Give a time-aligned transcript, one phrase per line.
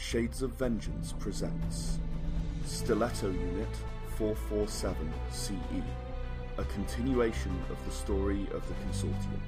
[0.00, 1.98] Shades of Vengeance presents
[2.64, 3.68] Stiletto Unit
[4.16, 5.52] 447 CE,
[6.56, 9.40] a continuation of the story of the Consortium.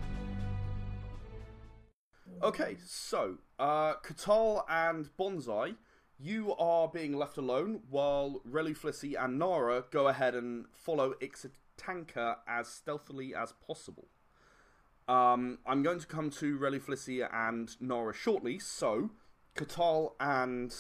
[2.43, 5.75] Okay, so, uh, Ka'tal and Bonsai,
[6.19, 12.69] you are being left alone while Reluflissy and Nara go ahead and follow Ixitanka as
[12.69, 14.09] stealthily as possible.
[15.09, 19.11] Um, I'm going to come to Reluflissy and Nara shortly, so
[19.57, 20.75] Ka'tal and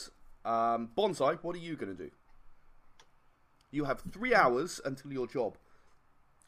[0.44, 2.10] um, Bonsai, what are you going to do?
[3.70, 5.56] You have three hours until your job.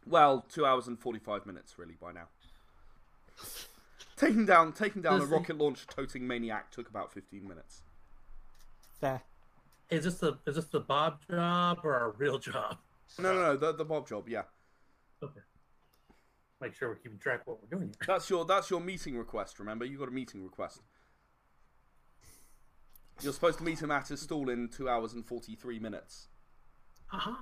[0.07, 2.29] Well, two hours and forty-five minutes, really, by now.
[4.17, 7.83] Taking down, taking down a Does he- rocket launch toting maniac took about fifteen minutes.
[9.01, 9.23] There.
[9.91, 12.79] Is this the is this the Bob job or a real job?
[13.19, 14.43] No, no, no, the the Bob job, yeah.
[15.23, 15.41] Okay.
[16.61, 18.07] Make sure we're keeping track of what we're doing here.
[18.07, 19.59] That's your that's your meeting request.
[19.59, 20.83] Remember, you got a meeting request.
[23.23, 26.29] You're supposed to meet him at his stall in two hours and forty-three minutes.
[27.13, 27.35] Uh-huh.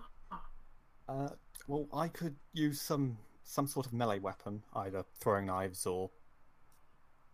[1.09, 1.29] Uh,
[1.67, 6.11] well, I could use some some sort of melee weapon, either throwing knives or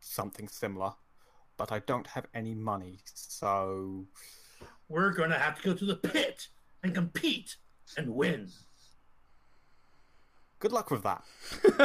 [0.01, 0.93] something similar.
[1.57, 4.07] But I don't have any money, so
[4.89, 6.49] We're gonna have to go to the pit
[6.83, 7.57] and compete
[7.97, 8.49] and win.
[10.61, 11.25] good luck with that.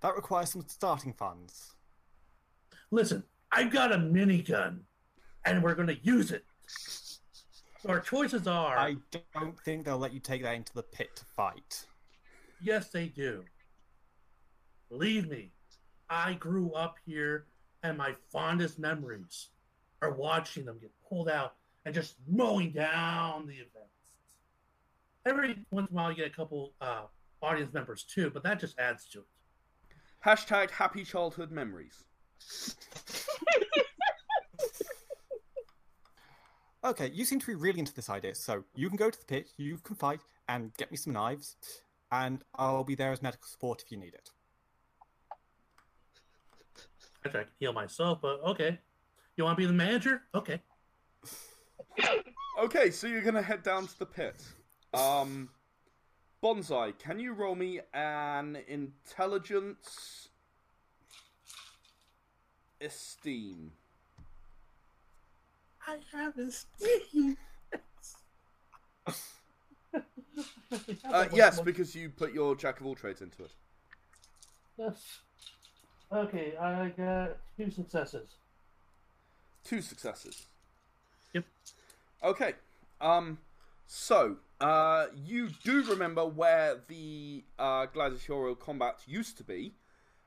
[0.00, 1.74] that requires some starting funds.
[2.90, 4.80] Listen, I've got a minigun,
[5.44, 6.44] and we're gonna use it.
[7.80, 8.96] So our choices are I
[9.34, 11.86] don't think they'll let you take that into the pit to fight.
[12.60, 13.44] yes, they do.
[14.88, 15.50] Believe me,
[16.08, 17.46] I grew up here,
[17.82, 19.48] and my fondest memories
[20.02, 23.72] are watching them get pulled out and just mowing down the events.
[25.24, 27.02] Every once in a while, you get a couple uh,
[27.42, 29.26] audience members too, but that just adds to it.
[30.24, 32.04] Hashtag happy childhood memories.
[36.86, 39.24] Okay, you seem to be really into this idea, so you can go to the
[39.24, 41.56] pit, you can fight, and get me some knives,
[42.12, 44.30] and I'll be there as medical support if you need it.
[47.24, 48.78] Actually, I can heal myself, but okay.
[49.36, 50.22] You want to be the manager?
[50.32, 50.62] Okay.
[52.58, 54.44] Okay, so you're gonna head down to the pit.
[54.94, 55.48] Um,
[56.42, 60.28] Bonsai, can you roll me an intelligence
[62.80, 63.72] esteem?
[65.86, 67.36] I have a steam.
[71.04, 73.50] Uh, yes, because you put your jack of all trades into it.
[74.76, 75.20] Yes.
[76.12, 78.28] Okay, I got two successes.
[79.64, 80.46] Two successes.
[81.32, 81.44] Yep.
[82.22, 82.52] Okay.
[83.00, 83.38] Um.
[83.86, 89.72] So, uh, you do remember where the uh, gladiatorial combat used to be.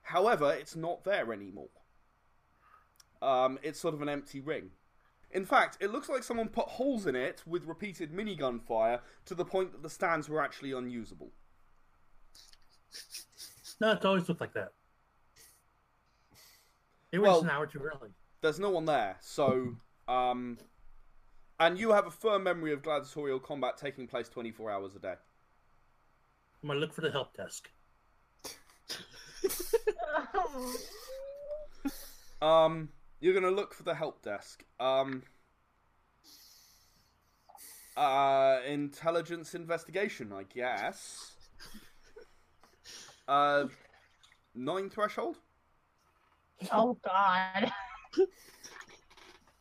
[0.02, 1.68] However, it's not there anymore.
[3.22, 4.72] Um, it's sort of an empty ring.
[5.32, 9.36] In fact, it looks like someone put holes in it with repeated minigun fire to
[9.36, 11.32] the point that the stands were actually unusable.
[13.80, 14.74] No, it always looked like that.
[17.12, 18.10] It was Well- an hour too early.
[18.42, 19.76] There's no one there, so
[20.08, 20.58] um,
[21.60, 25.16] and you have a firm memory of gladiatorial combat taking place 24 hours a day.
[26.64, 27.70] I'm gonna look for the help desk.
[32.42, 32.88] Um,
[33.20, 34.64] you're gonna look for the help desk.
[34.80, 35.24] Um,
[37.98, 41.34] uh, intelligence investigation, I guess.
[43.28, 43.66] Uh,
[44.56, 45.38] nine threshold.
[46.72, 47.72] Oh God.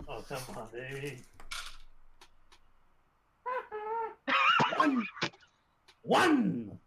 [0.09, 1.19] Oh come on, baby.
[4.77, 5.07] One.
[6.03, 6.79] One.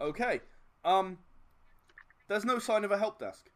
[0.00, 0.40] Okay.
[0.84, 1.18] Um,
[2.28, 3.48] there's no sign of a help desk.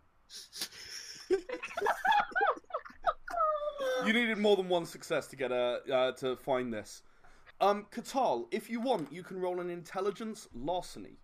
[4.05, 7.03] You needed more than one success to get a uh, to find this.
[7.61, 11.19] Um, Ka'tal, if you want, you can roll an intelligence larceny.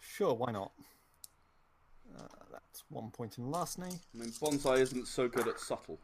[0.00, 0.72] Sure, why not?
[2.16, 3.88] Uh, that's one point in larceny.
[4.14, 5.98] I mean, Bonsai isn't so good at subtle.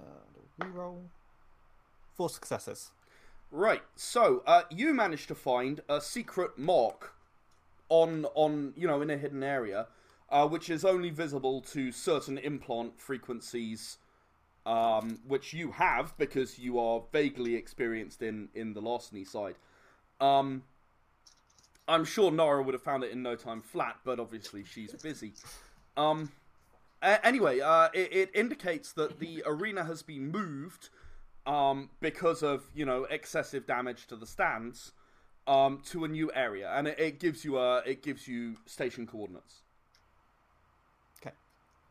[0.00, 1.02] Uh, reroll.
[2.14, 2.90] Four successes.
[3.50, 3.82] Right.
[3.96, 7.14] So, uh, you managed to find a secret mark
[7.88, 9.88] on on you know in a hidden area,
[10.30, 13.98] uh, which is only visible to certain implant frequencies,
[14.66, 19.56] um, which you have because you are vaguely experienced in in the larceny side.
[20.20, 20.62] Um,
[21.88, 25.32] I'm sure Nora would have found it in no time flat, but obviously she's busy.
[25.96, 26.30] Um,
[27.02, 30.90] a- anyway, uh, it, it indicates that the arena has been moved
[31.46, 34.92] um, because of you know excessive damage to the stands
[35.48, 39.06] um, to a new area, and it, it gives you a it gives you station
[39.06, 39.62] coordinates.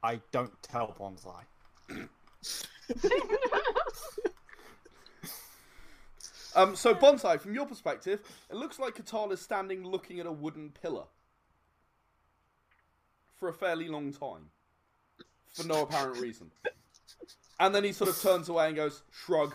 [0.03, 0.15] Okay.
[0.15, 1.45] I don't tell Bonsai.
[6.55, 10.31] Um, so bonsai, from your perspective, it looks like Ka'tal is standing looking at a
[10.31, 11.03] wooden pillar
[13.39, 14.49] for a fairly long time,
[15.53, 16.51] for no apparent reason.
[17.59, 19.53] And then he sort of turns away and goes, shrug.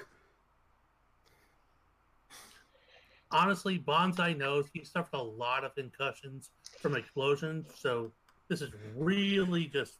[3.31, 6.51] Honestly, Bonsai knows he suffered a lot of concussions
[6.81, 8.13] from explosions, so
[8.49, 9.99] this is really just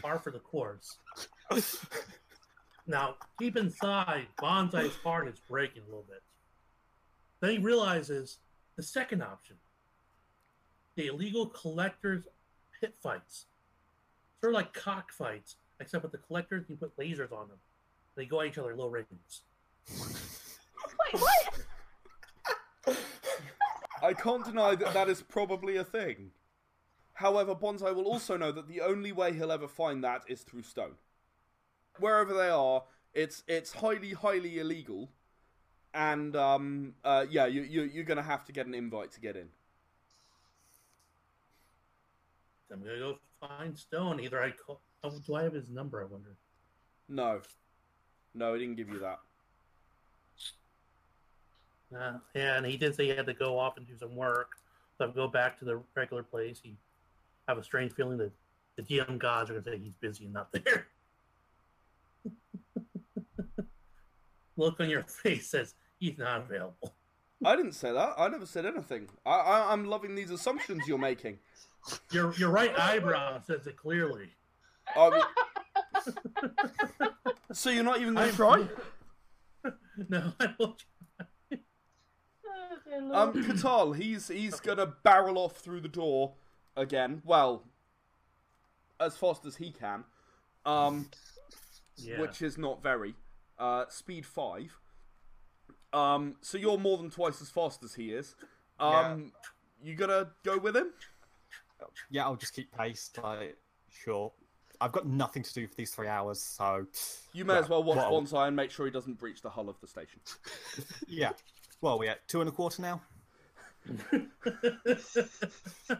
[0.00, 0.98] par for the course.
[2.86, 6.22] Now, deep inside, Bonsai's heart is breaking a little bit.
[7.40, 8.38] Then he realizes
[8.76, 9.56] the second option
[10.96, 12.28] the illegal collectors
[12.80, 13.46] pit fights.
[14.40, 17.58] Sort of like cockfights, except with the collectors, you put lasers on them.
[18.16, 19.42] They go at each other low ratings.
[19.90, 21.60] Wait, what?
[24.02, 26.30] I can't deny that that is probably a thing.
[27.14, 30.62] However, Bonsai will also know that the only way he'll ever find that is through
[30.62, 30.94] stone.
[31.98, 32.82] Wherever they are,
[33.12, 35.10] it's it's highly highly illegal,
[35.92, 39.36] and um uh yeah you you you're gonna have to get an invite to get
[39.36, 39.48] in.
[42.72, 44.18] I'm gonna go find Stone.
[44.18, 44.80] Either I call.
[45.04, 46.02] Oh, do I have his number?
[46.02, 46.34] I wonder.
[47.08, 47.40] No,
[48.34, 49.20] no, he didn't give you that.
[51.96, 54.56] Uh, yeah, and he did say he had to go off and do some work.
[54.98, 56.76] So I go back to the regular place, he
[57.48, 58.32] have a strange feeling that
[58.76, 60.86] the DM gods are gonna say he's busy and not there.
[64.56, 66.94] Look on your face says he's not available.
[67.44, 68.14] I didn't say that.
[68.16, 69.08] I never said anything.
[69.26, 71.38] I, I I'm loving these assumptions you're making.
[72.12, 74.30] Your your right eyebrow says it clearly.
[74.96, 75.12] Um,
[77.52, 78.68] so you're not even gonna I'm- try?
[80.08, 80.76] No, I will.
[82.46, 83.14] Oh, dear Lord.
[83.36, 86.34] Um, Ka'tal, he's he's gonna barrel off through the door
[86.76, 87.22] again.
[87.24, 87.64] Well,
[89.00, 90.04] as fast as he can.
[90.66, 91.10] Um,
[91.96, 92.20] Yeah.
[92.20, 93.14] which is not very.
[93.58, 94.76] Uh, speed five.
[95.92, 98.34] Um, so you're more than twice as fast as he is.
[98.80, 99.32] Um,
[99.80, 100.92] you gonna go with him?
[102.10, 103.10] Yeah, I'll just keep pace.
[103.22, 103.56] Like,
[103.90, 104.32] sure.
[104.80, 106.86] I've got nothing to do for these three hours, so
[107.32, 109.50] You may Yeah, as well watch well- Bonsai and make sure he doesn't breach the
[109.50, 110.20] hull of the station.
[111.06, 111.32] yeah.
[111.80, 113.02] Well, we're at two and a quarter now.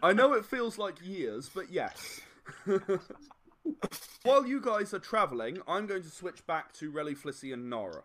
[0.03, 2.21] I know it feels like years, but yes.
[4.23, 8.03] While you guys are travelling, I'm going to switch back to Reluflissy and Nara.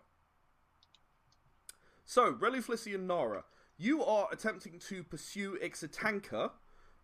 [2.06, 3.44] So, Reluflissy and Nara,
[3.78, 6.52] you are attempting to pursue Ixitanka,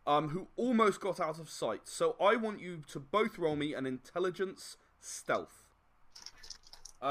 [0.07, 1.81] um, who almost got out of sight.
[1.85, 5.63] So I want you to both roll me an intelligence stealth.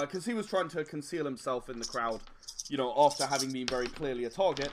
[0.01, 2.21] Because he was trying to conceal himself in the crowd,
[2.69, 4.71] you know, after having been very clearly a target.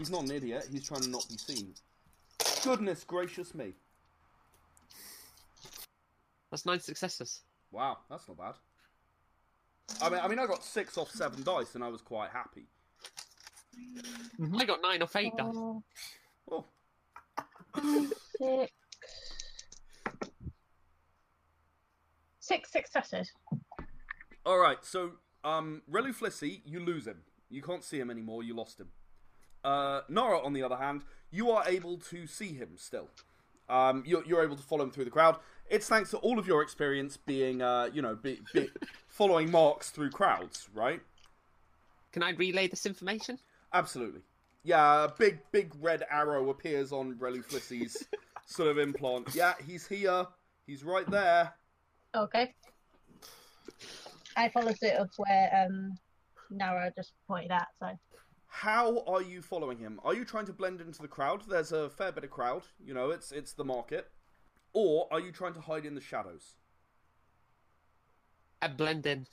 [0.00, 1.74] He's not an idiot, he's trying to not be seen.
[2.64, 3.74] Goodness gracious me.
[6.50, 7.42] That's nine successes.
[7.70, 8.54] Wow, that's not bad.
[10.00, 12.64] I mean, I mean, I got six off seven dice, and I was quite happy.
[14.56, 15.52] I got nine off eight dice.
[15.54, 15.82] Four,
[16.50, 18.06] Oh,
[18.38, 18.72] six.
[22.40, 23.30] Six successes.
[24.46, 24.78] all right.
[24.82, 25.10] So,
[25.44, 27.18] um, Reluflissy, you lose him.
[27.50, 28.42] You can't see him anymore.
[28.42, 28.88] You lost him.
[29.64, 33.08] Uh, Nara, on the other hand, you are able to see him still.
[33.68, 35.36] Um, you're, you're able to follow him through the crowd.
[35.68, 38.68] It's thanks to all of your experience being, uh, you know, be, be,
[39.08, 41.00] following marks through crowds, right?
[42.12, 43.38] Can I relay this information?
[43.72, 44.22] Absolutely.
[44.64, 48.06] Yeah, a big, big red arrow appears on Reluflissy's
[48.46, 49.34] sort of implant.
[49.34, 50.26] Yeah, he's here.
[50.66, 51.54] He's right there.
[52.14, 52.52] Okay.
[54.36, 55.96] I follow suit of where um
[56.50, 57.86] Nara just pointed at, so
[58.52, 60.00] How are you following him?
[60.04, 61.42] Are you trying to blend into the crowd?
[61.48, 62.62] There's a fair bit of crowd.
[62.84, 64.10] You know, it's it's the market.
[64.72, 66.54] Or are you trying to hide in the shadows?
[68.60, 69.26] I blend in.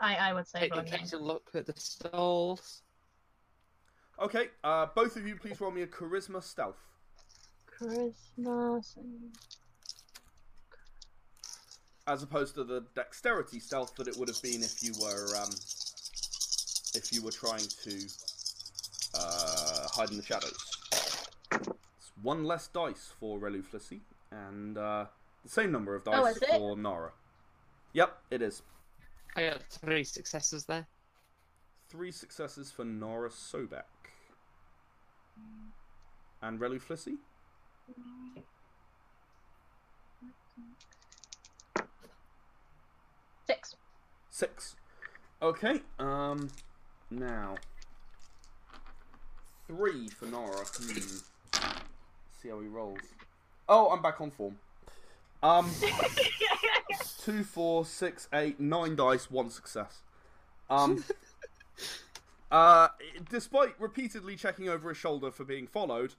[0.00, 1.18] I I would say Take an blend in.
[1.20, 2.82] look at the stalls.
[4.18, 6.80] Okay, uh, both of you, please roll me a charisma stealth.
[7.66, 8.94] Christmas.
[8.96, 9.36] and-
[12.08, 15.50] as opposed to the dexterity stealth that it would have been if you were um,
[16.96, 18.08] if you were trying to
[19.14, 20.56] uh, hide in the shadows.
[21.52, 24.00] It's one less dice for Reluflissy,
[24.30, 25.04] and uh,
[25.44, 27.12] the same number of dice Oh, for Nara.
[27.92, 28.62] Yep, it is.
[29.36, 30.86] I got three successes there.
[31.88, 33.82] Three successes for Nora Sobek.
[36.42, 37.16] And Reluflissy?
[43.46, 43.76] Six.
[44.30, 44.76] Six.
[45.42, 46.48] Okay, um,
[47.10, 47.56] now.
[49.66, 50.64] Three for Nora.
[50.64, 51.16] Hmm.
[52.40, 52.98] See how he rolls.
[53.68, 54.58] Oh, I'm back on form.
[55.42, 55.70] Um,
[57.24, 60.02] two, four, six, eight, nine dice, one success.
[60.70, 61.04] Um,
[62.50, 62.88] uh,
[63.30, 66.14] despite repeatedly checking over his shoulder for being followed,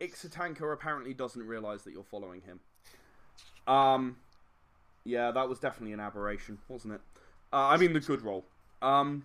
[0.00, 2.60] Ixitanka apparently doesn't realize that you're following him.
[3.66, 4.16] Um,
[5.04, 7.00] yeah, that was definitely an aberration, wasn't it?
[7.52, 8.44] Uh, I mean, the good roll.
[8.82, 9.24] Um,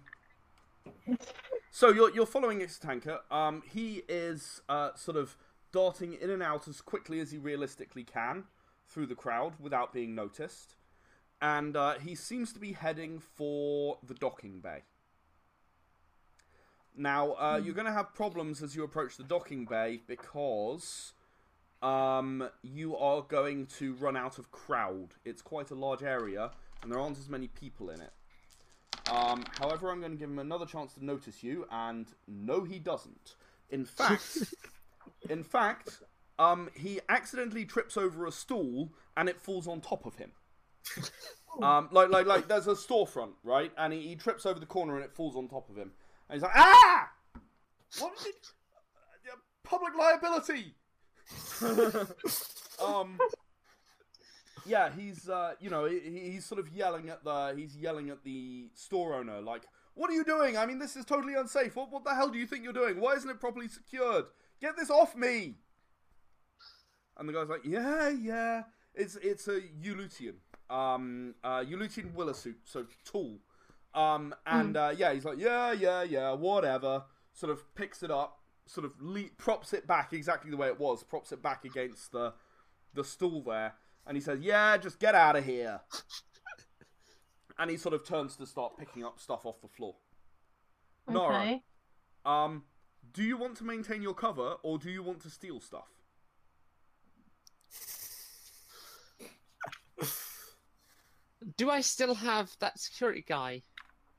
[1.72, 3.20] so you're you're following Ixitanka.
[3.32, 5.38] Um, he is uh, sort of
[5.72, 8.46] darting in and out as quickly as he realistically can
[8.88, 10.76] through the crowd without being noticed,
[11.42, 14.84] and uh, he seems to be heading for the docking bay.
[16.96, 21.14] Now, uh, you're going to have problems as you approach the docking bay because
[21.82, 25.14] um, you are going to run out of crowd.
[25.24, 28.12] It's quite a large area, and there aren't as many people in it.
[29.10, 32.80] Um, however, I'm going to give him another chance to notice you, and no, he
[32.80, 33.36] doesn't.
[33.70, 34.54] In fact,
[35.30, 36.02] in fact,
[36.38, 40.32] um, he accidentally trips over a stool, and it falls on top of him.
[41.64, 43.72] Um, like, like, like, there's a storefront, right?
[43.78, 45.92] And he, he trips over the corner, and it falls on top of him.
[46.30, 47.10] And he's like, ah!
[47.98, 48.34] What did...
[49.32, 50.76] uh, Public liability!
[52.86, 53.18] um,
[54.70, 56.00] yeah, he's, uh, you know, he,
[56.32, 59.64] he's sort of yelling at the, he's yelling at the store owner, like,
[59.96, 60.58] what are you doing?
[60.58, 61.76] I mean, this is totally unsafe.
[61.76, 63.02] What, what the hell do you think you're doing?
[63.02, 64.26] Why isn't it properly secured?
[64.62, 65.56] Get this off me!
[67.18, 68.64] And the guy's like, yeah, yeah.
[68.96, 70.36] It's, it's a Ulutian.
[70.70, 73.40] Um, uh, Ulutian Willasuit, so tool.
[73.94, 77.04] Um, and uh, yeah, he's like, yeah, yeah, yeah, whatever.
[77.34, 80.80] Sort of picks it up, sort of le- props it back exactly the way it
[80.80, 82.34] was, props it back against the
[82.94, 83.74] the stool there,
[84.10, 85.80] and he says, "Yeah, just get out of here."
[87.60, 89.96] and he sort of turns to start picking up stuff off the floor.
[91.08, 91.62] Nora,
[92.26, 92.64] um,
[93.14, 95.88] do you want to maintain your cover or do you want to steal stuff?
[101.58, 103.62] Do I still have that security guy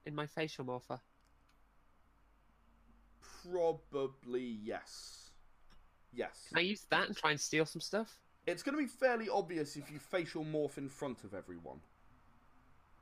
[0.07, 1.01] in my facial morpher?
[3.43, 5.31] Probably yes.
[6.13, 6.47] Yes.
[6.49, 8.21] Can I use that and try and steal some stuff?
[8.47, 11.81] It's going to be fairly obvious if you facial morph in front of everyone.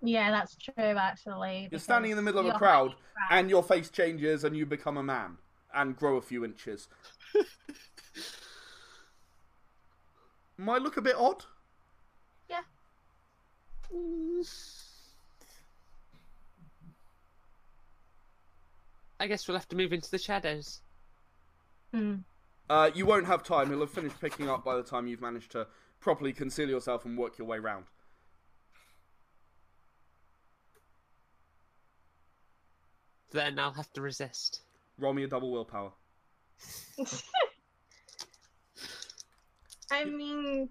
[0.02, 0.75] Yeah, that's true.
[0.76, 2.97] Actually, You're standing in the middle of a crowd, crowd.
[3.30, 5.38] and your face changes, and you become a man
[5.75, 6.88] and grow a few inches.
[10.57, 11.45] Might look a bit odd.
[12.50, 12.62] yeah,
[19.21, 20.80] I guess we'll have to move into the shadows.
[21.92, 22.16] hmm.
[22.70, 23.70] Uh, you won't have time.
[23.70, 25.66] He'll have finished picking up by the time you've managed to
[26.00, 27.87] properly conceal yourself and work your way round.
[33.30, 34.62] Then I'll have to resist.
[34.98, 35.92] Roll me a double willpower.
[39.90, 40.68] I mean,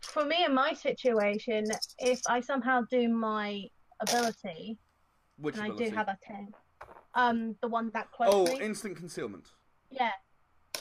[0.00, 1.64] for me in my situation,
[1.98, 3.64] if I somehow do my
[4.00, 4.78] ability,
[5.38, 6.52] Which and I do have a ten,
[7.14, 9.46] um, the one that close oh, me, instant concealment.
[9.90, 10.10] yeah.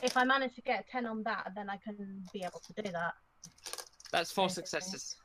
[0.02, 2.82] If I manage to get a ten on that, then I can be able to
[2.82, 3.14] do that.
[4.12, 4.68] That's four Basically.
[4.68, 5.16] successes.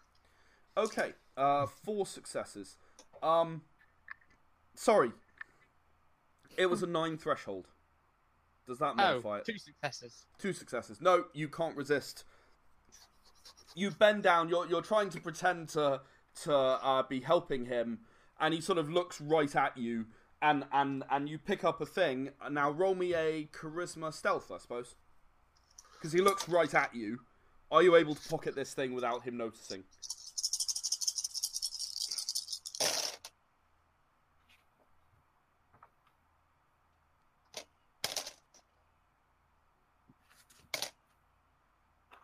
[0.77, 2.77] Okay, uh, four successes.
[3.23, 3.63] Um,
[4.75, 5.11] sorry,
[6.59, 7.67] it was a nine threshold.
[8.67, 9.45] Does that modify Oh, it?
[9.47, 10.27] two successes.
[10.39, 11.01] Two successes.
[11.01, 12.25] No, you can't resist.
[13.75, 14.49] You bend down.
[14.49, 16.03] You're you're trying to pretend to
[16.43, 18.01] to uh, be helping him,
[18.39, 20.07] and he sort of looks right at you,
[20.43, 22.31] and and and you pick up a thing.
[22.51, 24.95] Now roll me a charisma stealth, I suppose,
[25.95, 27.21] because he looks right at you.
[27.71, 29.85] Are you able to pocket this thing without him noticing?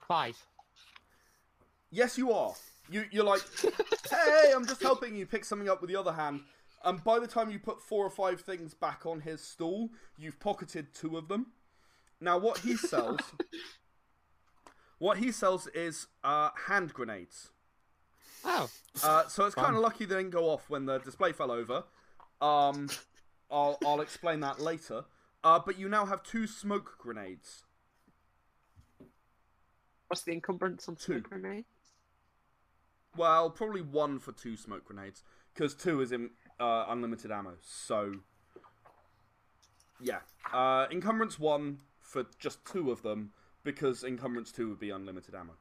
[0.06, 0.36] Five.
[1.90, 2.54] Yes, you are.
[2.90, 3.40] You you're like,
[4.10, 6.40] hey, I'm just helping you pick something up with the other hand.
[6.84, 10.40] And by the time you put four or five things back on his stool, you've
[10.40, 11.46] pocketed two of them.
[12.20, 13.20] Now, what he sells,
[14.98, 17.50] what he sells is uh, hand grenades.
[18.44, 18.68] Oh,
[19.04, 21.84] Uh, so it's kind of lucky they didn't go off when the display fell over.
[22.40, 22.88] Um,
[23.50, 25.04] I'll I'll explain that later.
[25.44, 27.64] Uh, but you now have two smoke grenades.
[30.08, 31.20] what's the encumbrance on Two.
[31.20, 31.64] smoke grenade?
[33.16, 35.22] Well, probably one for two smoke grenades
[35.54, 36.30] because two is in
[36.62, 37.54] uh, unlimited ammo.
[37.60, 38.14] So,
[40.00, 40.20] yeah,
[40.52, 43.32] uh, encumbrance one for just two of them
[43.64, 45.54] because encumbrance two would be unlimited ammo.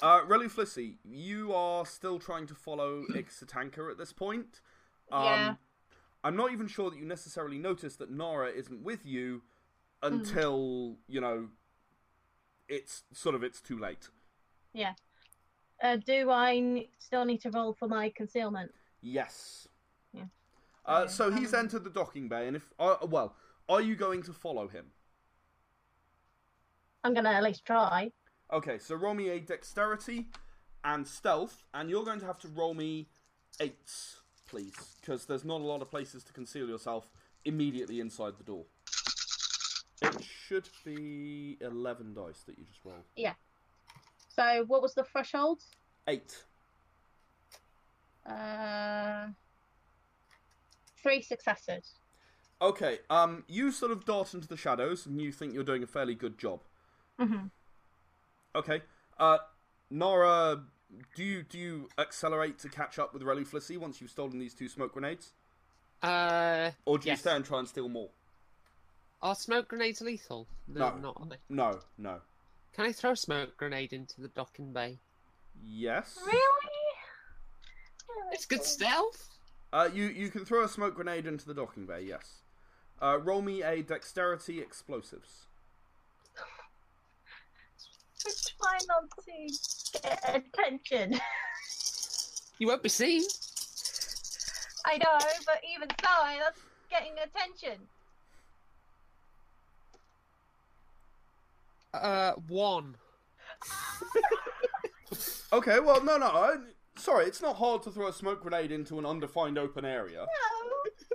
[0.00, 4.60] Uh, Reluflissy, you are still trying to follow Ixitanka at this point.
[5.10, 5.54] Um, Yeah.
[6.22, 9.42] I'm not even sure that you necessarily notice that Nara isn't with you
[10.02, 11.48] until, you know,
[12.68, 14.10] it's sort of it's too late.
[14.72, 14.94] Yeah.
[15.82, 18.72] Uh, do I n- still need to roll for my concealment?
[19.02, 19.68] Yes.
[20.12, 20.22] Yeah.
[20.86, 23.34] Uh, Okay, so he's um, entered the docking bay, and if uh, well,
[23.68, 24.86] are you going to follow him?
[27.04, 28.10] I'm gonna at least try.
[28.52, 30.26] Okay, so roll me a dexterity
[30.84, 33.08] and stealth, and you're going to have to roll me
[33.60, 37.08] eights, please, because there's not a lot of places to conceal yourself
[37.44, 38.64] immediately inside the door.
[40.02, 43.02] It should be 11 dice that you just rolled.
[44.36, 45.62] So what was the threshold?
[46.06, 46.44] Eight.
[48.26, 49.28] Uh,
[51.02, 51.94] three successes.
[52.60, 55.86] Okay, um, you sort of dart into the shadows, and you think you're doing a
[55.86, 56.60] fairly good job.
[57.20, 57.46] Mm-hmm.
[58.54, 58.82] Okay,
[59.18, 59.38] uh,
[59.90, 60.62] Nara,
[61.14, 64.68] do you do you accelerate to catch up with Reluflissy once you've stolen these two
[64.68, 65.32] smoke grenades,
[66.02, 67.20] Uh, or do you Yes.
[67.20, 68.10] stay and try and steal more?
[69.22, 70.46] are smoke grenades lethal?
[70.68, 70.94] No.
[70.96, 71.36] not are they?
[71.48, 72.20] No, no.
[72.76, 74.98] Can I throw a smoke grenade into the docking bay?
[75.64, 76.18] Yes.
[76.26, 76.42] Really?
[78.32, 79.30] It's good stealth.
[79.72, 82.02] Uh, you you can throw a smoke grenade into the docking bay.
[82.06, 82.42] Yes.
[83.00, 85.46] Uh, roll me a dexterity explosives.
[88.22, 91.18] Just Try not to get attention.
[92.58, 93.22] You won't be seen.
[94.86, 96.08] I know, but even so,
[96.40, 97.78] that's getting attention.
[102.02, 102.96] Uh, one.
[105.52, 105.78] Okay.
[105.78, 106.26] Well, no, no.
[106.26, 106.56] I,
[106.96, 110.26] sorry, it's not hard to throw a smoke grenade into an undefined open area.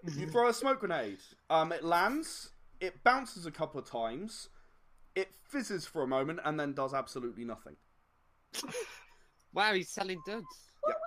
[0.04, 0.12] No.
[0.16, 1.20] You throw a smoke grenade.
[1.50, 2.52] Um, it lands.
[2.80, 4.50] It bounces a couple of times.
[5.16, 7.76] It fizzes for a moment and then does absolutely nothing.
[9.54, 10.46] Wow, he's selling duds.
[10.88, 10.98] Yep,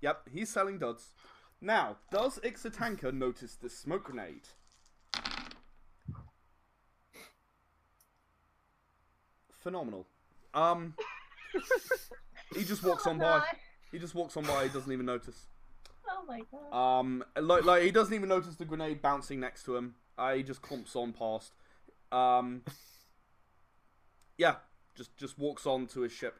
[0.00, 1.12] yep he's selling duds.
[1.60, 4.46] Now, does Ixitanka notice this smoke grenade?
[9.62, 10.06] Phenomenal.
[10.54, 10.94] Um,
[12.54, 13.42] he just walks on by.
[13.90, 14.64] He just walks on by.
[14.64, 15.46] He doesn't even notice.
[16.08, 16.98] Oh my god.
[17.00, 19.94] Um, like, like he doesn't even notice the grenade bouncing next to him.
[20.18, 21.52] Uh, he just clumps on past.
[22.10, 22.62] Um,
[24.36, 24.56] yeah,
[24.96, 26.38] just just walks on to his ship.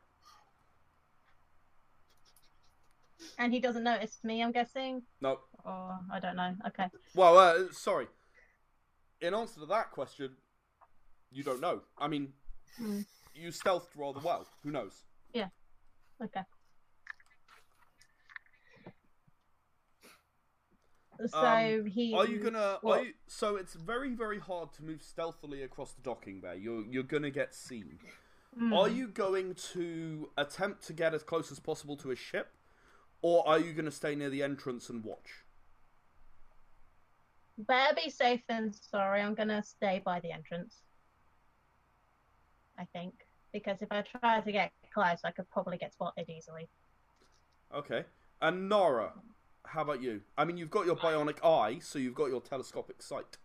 [3.39, 5.03] And he doesn't notice me, I'm guessing?
[5.21, 6.55] No, Or I don't know.
[6.67, 6.89] Okay.
[7.15, 8.09] well, uh, sorry.
[9.21, 10.33] In answer to that question,
[11.31, 11.83] you don't know.
[11.97, 12.33] I mean,
[12.77, 13.01] Hmm.
[13.35, 14.47] you stealthed rather well.
[14.63, 15.05] Who knows?
[15.33, 15.49] Yeah.
[16.23, 16.43] Okay.
[21.27, 22.15] So Um, he.
[22.15, 22.79] Are you gonna?
[22.81, 23.01] What?
[23.01, 26.57] Are you, so it's very very hard to move stealthily across the docking bay.
[26.57, 27.99] You're you're gonna get seen.
[28.59, 28.73] Hmm.
[28.73, 32.55] Are you going to attempt to get as close as possible to a ship,
[33.23, 35.45] or are you going to stay near the entrance and watch?
[37.57, 39.21] Better be safe than sorry.
[39.21, 40.83] I'm gonna stay by the entrance.
[42.83, 43.15] I think
[43.53, 46.69] because if I try to get close, I could probably get spotted easily.
[47.75, 48.05] Okay.
[48.41, 49.13] And Nora,
[49.65, 50.21] how about you?
[50.37, 53.39] I mean, you've got your bionic eye, so you've got your telescopic sight.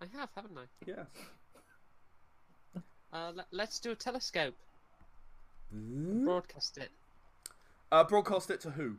[0.00, 0.64] I have, haven't I?
[0.84, 1.06] Yes.
[3.12, 4.54] Uh, let, let's do a telescope.
[5.70, 6.90] Broadcast it
[7.92, 8.96] Uh, broadcast it to who?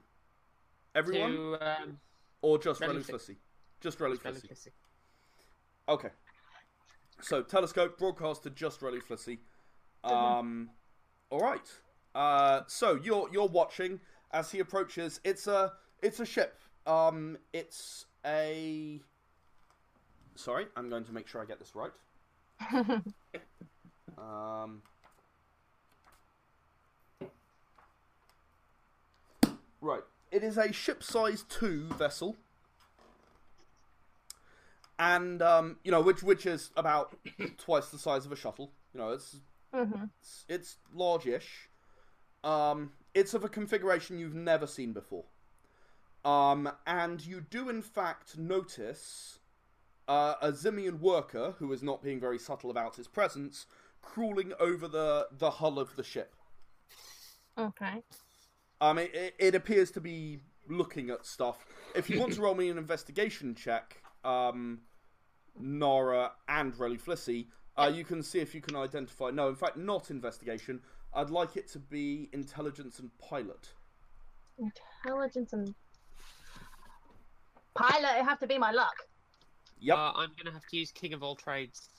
[0.95, 1.99] Everyone, to um,
[2.41, 3.35] or just Relu Relu Flissy?
[3.81, 4.47] Just Relu Relu Flissy.
[4.47, 4.69] Flissy.
[5.89, 6.09] Okay.
[7.21, 9.39] So telescope broadcast to just Reluflissy.
[10.03, 10.69] Um,
[11.29, 11.71] all right.
[12.13, 13.99] Uh, so you're you're watching
[14.31, 15.19] as he approaches.
[15.23, 16.59] It's a it's a ship.
[16.85, 19.01] Um, it's a.
[20.35, 21.91] Sorry, I'm going to make sure I get this right.
[24.17, 24.81] Um.
[29.81, 30.01] Right.
[30.31, 32.37] It is a ship size two vessel,
[34.99, 37.17] and um, you know, which which is about
[37.57, 38.71] twice the size of a shuttle.
[38.93, 39.37] You know, it's
[39.73, 41.69] hmm it's, it's large-ish.
[42.43, 45.25] Um, it's of a configuration you've never seen before.
[46.23, 49.39] Um, and you do in fact notice
[50.07, 53.67] uh, a Zimian worker who is not being very subtle about his presence,
[54.01, 56.35] crawling over the the hull of the ship.
[57.57, 58.03] Okay.
[58.81, 61.65] Um, it, it, it appears to be looking at stuff.
[61.93, 64.79] If you want to roll me an investigation check, um,
[65.59, 69.29] Nora and Reluflissy, uh, you can see if you can identify.
[69.29, 70.81] No, in fact, not investigation.
[71.13, 73.69] I'd like it to be intelligence and pilot.
[74.57, 75.73] Intelligence and
[77.73, 78.19] pilot.
[78.19, 78.95] It have to be my luck.
[79.79, 81.89] Yep, Uh, I'm gonna have to use King of all trades.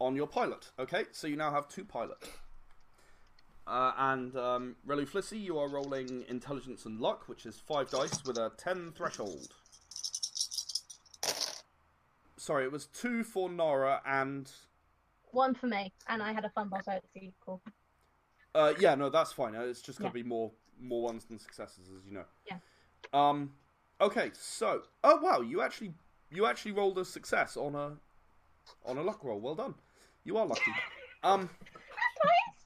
[0.00, 0.70] on your pilot.
[0.78, 2.16] Okay, so you now have two pilot.
[3.66, 8.38] Uh, and um, Reluflissy, you are rolling intelligence and luck, which is five dice with
[8.38, 9.52] a ten threshold.
[12.50, 14.50] Sorry, it was two for Nora and
[15.30, 17.62] One for me, and I had a fun boss out sequel.
[18.52, 19.54] Uh, yeah, no, that's fine.
[19.54, 20.14] Uh, It's just gonna Yeah.
[20.14, 22.24] be more more ones than successes, as you know.
[22.46, 22.58] Yeah.
[23.12, 23.54] Um.
[24.00, 25.94] Okay, so oh wow, you actually
[26.28, 27.96] you actually rolled a success on a
[28.84, 29.38] on a luck roll.
[29.38, 29.76] Well done.
[30.24, 30.72] You are lucky.
[31.22, 31.42] Um.
[31.42, 32.64] Nice.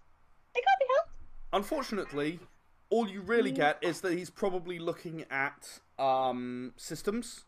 [0.55, 1.11] It can't be helped.
[1.53, 2.40] Unfortunately,
[2.88, 7.44] all you really get is that he's probably looking at um, systems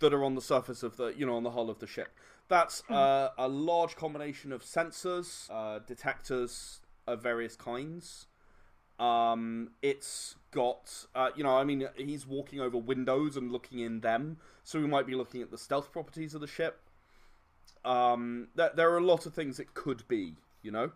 [0.00, 2.08] that are on the surface of the, you know, on the hull of the ship.
[2.48, 8.26] That's uh, a large combination of sensors, uh, detectors of various kinds.
[8.98, 14.00] Um, it's got, uh, you know, I mean, he's walking over windows and looking in
[14.00, 16.80] them, so we might be looking at the stealth properties of the ship.
[17.84, 20.90] Um, there, there are a lot of things it could be, you know.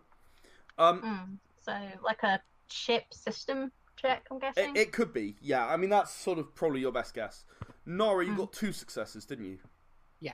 [0.77, 1.37] Um, Mm.
[1.63, 4.75] So, like a ship system check, I'm guessing.
[4.75, 5.65] It, it could be, yeah.
[5.65, 7.45] I mean, that's sort of probably your best guess.
[7.85, 8.37] Nora, you Mm.
[8.37, 9.59] got two successes, didn't you?
[10.19, 10.33] Yeah.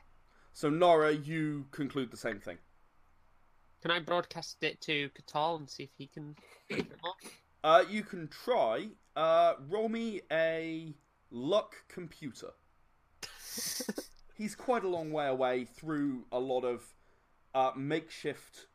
[0.53, 2.59] So Nora, you conclude the same thing.
[3.81, 6.35] Can I broadcast it to Ka'tal and see if he can
[6.67, 6.97] figure?
[7.63, 8.89] Uh, you can try.
[9.15, 10.93] Uh, roll me a
[11.31, 12.51] luck computer.
[14.35, 16.83] He's quite a long way away through a lot of
[17.53, 18.67] uh, makeshift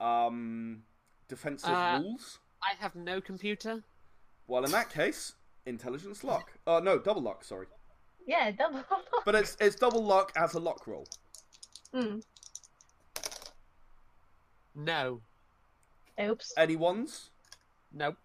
[0.00, 0.84] um,
[1.28, 2.38] defensive Uh, rules.
[2.62, 3.84] I have no computer.
[4.46, 5.34] Well, in that case,
[5.66, 6.52] intelligence luck.
[6.66, 7.44] Uh, no, double luck.
[7.44, 7.66] Sorry,
[8.28, 8.84] Yeah, double.
[9.24, 11.08] but it's it's double lock as a lock roll.
[11.94, 12.22] mm.
[14.74, 15.20] No.
[16.20, 16.52] Oops.
[16.56, 17.30] Any ones?
[17.92, 18.16] Nope.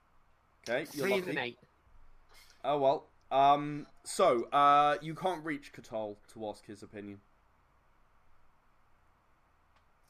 [0.70, 1.30] Okay, you're Three lucky.
[1.30, 1.58] and an eight.
[2.66, 3.06] Oh well.
[3.32, 3.88] Um.
[4.04, 7.20] So, uh, you can't reach Ka'tal to ask his opinion.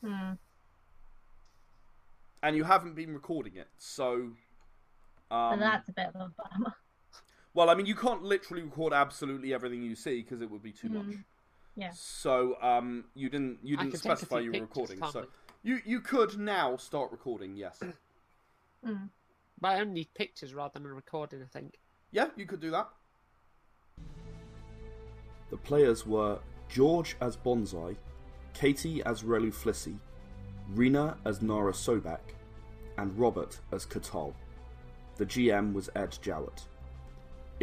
[0.04, 0.34] Hmm.
[2.42, 4.32] and you haven't been recording it, so.
[5.30, 6.74] So Um, that's a bit of a bummer.
[7.54, 10.72] Well, I mean, you can't literally record absolutely everything you see because it would be
[10.72, 11.06] too much.
[11.06, 11.24] Mhm.
[11.76, 11.92] Yeah.
[11.92, 15.00] So, um, you didn't you didn't can take a specify few you were recording.
[15.12, 15.26] So I?
[15.64, 17.56] you you could now start recording.
[17.56, 17.82] Yes.
[18.86, 19.10] Mm.
[19.62, 21.80] But I only need pictures rather than a recording, I think.
[22.12, 22.90] Yeah, you could do that.
[25.50, 27.96] The players were George as Bonsai,
[28.54, 29.98] Katie as Reluflissy,
[30.72, 32.36] Rena as Nara Sobek,
[32.98, 34.34] and Robert as Ka'tal.
[35.16, 36.68] The GM was Ed Jowett.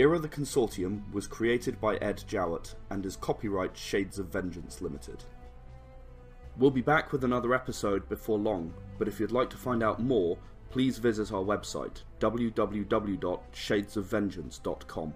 [0.01, 5.23] Era the Consortium was created by Ed Jowett and is copyright Shades of Vengeance Limited.
[6.57, 10.01] We'll be back with another episode before long, but if you'd like to find out
[10.01, 10.39] more,
[10.71, 15.15] please visit our website www.shadesofvengeance.com.